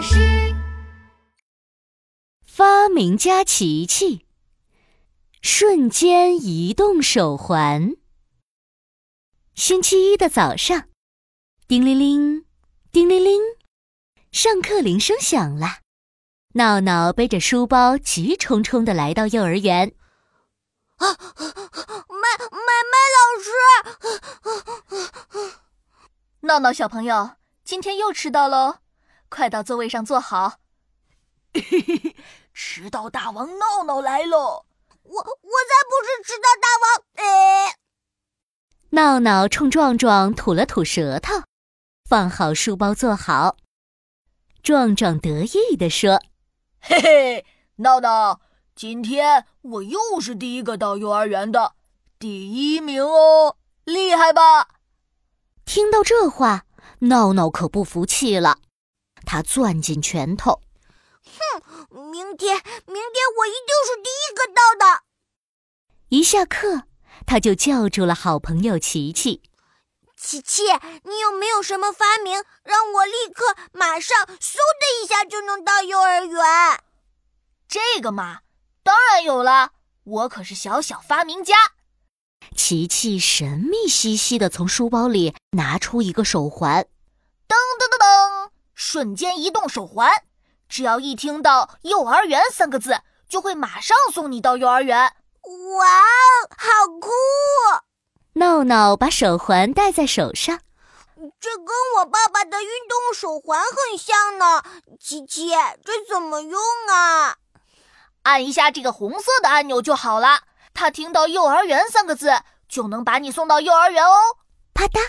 [0.00, 0.16] 巴士。
[2.42, 4.24] 发明家琪琪，
[5.42, 7.96] 瞬间移动手环。
[9.54, 10.88] 星期一的早上，
[11.68, 12.46] 叮铃铃，
[12.90, 13.38] 叮铃铃，
[14.32, 15.80] 上课铃声响了。
[16.54, 19.92] 闹闹背着书包，急冲冲的来到幼儿园。
[20.96, 23.50] 啊，麦麦麦老师！
[23.68, 23.84] 啊
[24.40, 24.48] 啊
[25.28, 25.60] 啊
[26.40, 27.32] 闹闹小朋友，
[27.64, 28.78] 今天又迟到喽，
[29.30, 30.58] 快到座位上坐好。
[31.54, 32.16] 嘿嘿嘿，
[32.52, 34.66] 迟到大王闹闹来喽！
[35.04, 37.02] 我我才不是迟到大王！
[37.14, 37.76] 哎，
[38.90, 41.42] 闹闹冲壮壮吐了吐舌头，
[42.08, 43.56] 放好书包坐好。
[44.62, 46.20] 壮壮得意地说。
[46.80, 48.40] 嘿嘿，闹闹，
[48.74, 51.74] 今天我又是第一个到幼儿园的，
[52.18, 54.68] 第一名哦，厉害吧？
[55.64, 56.66] 听到这话，
[57.00, 58.58] 闹闹可不服气了，
[59.24, 60.62] 他攥紧拳头，
[61.22, 65.02] 哼，明天，明天我一定是第一个到的。
[66.08, 66.84] 一下课，
[67.26, 69.42] 他就叫住了好朋友琪琪。
[70.16, 70.64] 琪琪，
[71.04, 76.82] 你有没有什么发明，让我立刻、马上、嗖的一下就能到幼儿园？
[77.68, 78.40] 这个嘛，
[78.82, 79.72] 当然有了，
[80.04, 81.54] 我可是小小发明家。
[82.56, 86.82] 琪琪神秘兮兮的从书包里拿出一个手环，
[87.48, 87.99] 噔噔噔噔，
[88.82, 90.10] 瞬间移动手环，
[90.66, 94.98] 只要一听到“幼儿园”三个字，就会马上送你到幼儿园。
[94.98, 97.10] 哇哦，好酷！
[98.32, 100.60] 闹闹把手环戴在手上，
[101.38, 101.66] 这跟
[101.98, 104.62] 我爸爸的运动手环很像呢。
[104.98, 105.50] 琪琪，
[105.84, 106.58] 这怎么用
[106.88, 107.36] 啊？
[108.22, 110.40] 按一下这个红色的按钮就好了。
[110.72, 112.32] 他听到“幼儿园”三个字，
[112.66, 114.16] 就能把你送到幼儿园哦。
[114.72, 115.00] 啪嗒，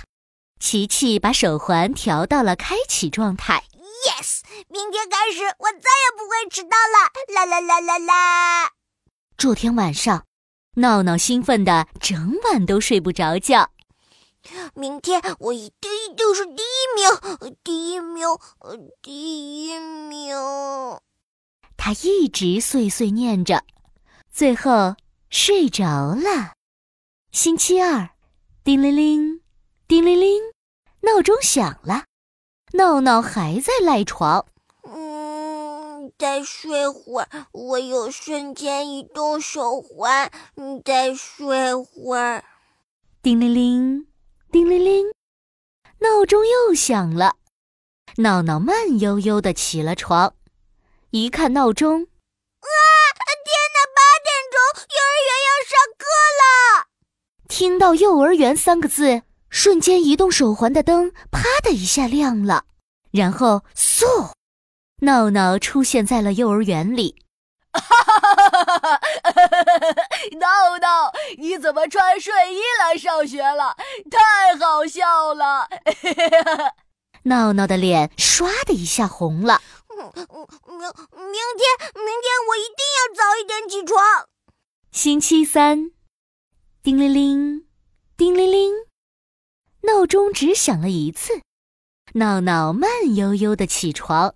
[0.62, 3.64] 琪琪把手环调到了开启状态。
[4.08, 7.10] Yes，明天开始我再也不会迟到了。
[7.34, 8.70] 啦啦啦啦啦！
[9.36, 10.26] 这天晚上。
[10.76, 13.72] 闹闹兴奋的整晚都睡不着觉。
[14.76, 18.28] 明天我一定一定是第一名，第一名，
[19.02, 20.36] 第一名。
[21.76, 23.64] 他一直碎碎念着，
[24.32, 24.96] 最后
[25.30, 26.54] 睡着了。
[27.32, 28.12] 星期二，
[28.64, 29.41] 叮铃铃，
[29.92, 30.42] 叮铃铃，
[31.02, 32.06] 闹钟响了。
[32.72, 34.46] 闹闹还在赖床。
[34.86, 40.32] 嗯再睡会儿，我有瞬间移动手环。
[40.56, 42.46] 你再睡会儿。
[43.22, 44.08] 叮铃铃，
[44.50, 45.08] 叮铃铃，
[46.00, 47.36] 闹钟又响了。
[48.16, 50.34] 闹闹慢悠悠的起了床，
[51.10, 52.72] 一看闹钟，啊！
[53.44, 54.56] 天哪，八点钟，
[54.88, 56.06] 幼儿园要上课
[56.40, 56.88] 了。
[57.50, 62.66] 听到“幼儿园”三个字，瞬间移动手环的灯啪的一下亮了，
[63.12, 64.32] 然后嗖。
[65.02, 67.18] 闹闹出现在了幼儿园里。
[70.40, 73.76] 闹闹，你怎么穿睡衣来上学了？
[74.10, 75.70] 太好笑了！
[77.24, 79.62] 闹闹的脸唰的一下红了。
[79.90, 80.14] 明明
[81.58, 84.00] 天，明天我一定要早一点起床。
[84.92, 85.92] 星期三，
[86.82, 87.66] 叮铃铃，
[88.18, 88.72] 叮铃铃，
[90.02, 91.42] 闹钟只响了一次。
[92.16, 94.34] 闹闹慢悠悠的起床。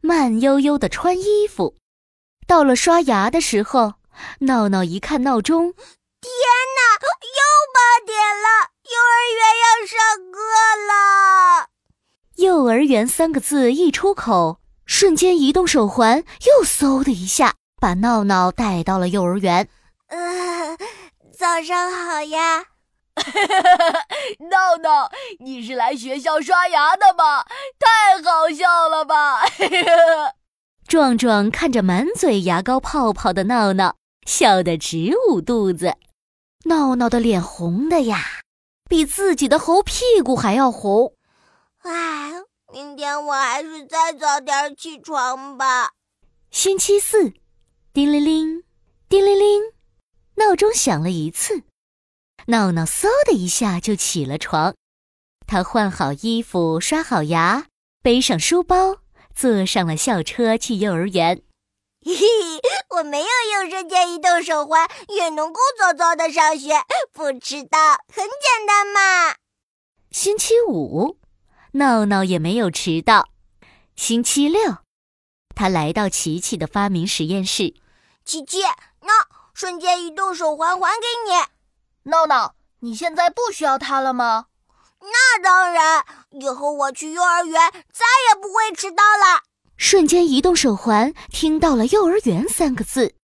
[0.00, 1.74] 慢悠悠的穿衣服，
[2.46, 3.94] 到了刷牙的时候，
[4.42, 6.30] 闹闹一看闹钟，天
[6.76, 7.42] 哪，又
[7.74, 9.98] 八点了，幼儿园要上
[10.30, 10.38] 课
[10.86, 11.66] 了。
[12.36, 19.68] 幼儿园三个字一出口，瞬间移动手环又嗖的一下把闹闹带到了幼儿园。
[20.06, 20.76] 呃，
[21.36, 22.66] 早上好呀。
[24.50, 27.46] 闹 闹，你是来学校刷牙的吧？
[27.78, 29.42] 太好笑了吧！
[30.86, 33.96] 壮壮看着满嘴牙膏泡泡的闹闹，
[34.26, 35.94] 笑得直捂肚子。
[36.64, 38.42] 闹闹的脸红的呀，
[38.88, 41.14] 比自己的猴屁股还要红。
[41.82, 42.32] 唉，
[42.72, 45.90] 明天我还是再早点起床吧。
[46.50, 47.32] 星期四，
[47.92, 48.64] 叮铃铃，
[49.08, 49.62] 叮铃铃，
[50.36, 51.62] 闹钟响了一次。
[52.50, 54.74] 闹闹嗖的一下就起了床，
[55.46, 57.66] 他换好衣服，刷好牙，
[58.02, 59.02] 背上书包，
[59.34, 61.42] 坐上了校车去幼儿园。
[62.02, 62.22] 嘿嘿，
[62.96, 66.72] 我没有用瞬间移动手环，也能够早早的上学，
[67.12, 67.78] 不迟到，
[68.10, 69.34] 很简单嘛。
[70.10, 71.18] 星期五，
[71.72, 73.28] 闹闹也没有迟到。
[73.94, 74.78] 星期六，
[75.54, 77.74] 他来到琪琪的发明实验室。
[78.24, 78.62] 琪琪，
[79.02, 81.57] 那瞬间移动手环还给你。
[82.08, 84.46] 闹闹，你现在不需要它了吗？
[85.00, 89.42] 那当然，以后我去幼儿园再也不会迟到了。
[89.76, 93.14] 瞬间移动手环听到了“幼儿园”三个字，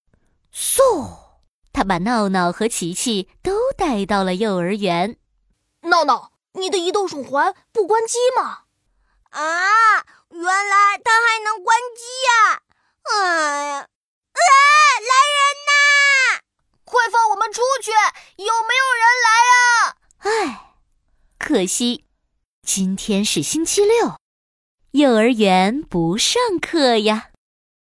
[0.55, 1.19] 嗖，
[1.73, 5.19] 他把闹闹和琪琪都带到了幼儿园。
[5.83, 8.61] 闹闹，你的移动手环不关机吗？
[9.31, 12.63] 啊，原来它还能关机呀！
[13.03, 14.41] 哎呀，啊，
[15.01, 16.41] 来人呐！
[16.85, 17.91] 快放我们出去！
[18.37, 19.97] 有没有人来啊？
[20.19, 20.77] 唉，
[21.55, 22.03] 可惜
[22.67, 24.17] 今天是星期六，
[24.91, 27.31] 幼儿园不上课呀。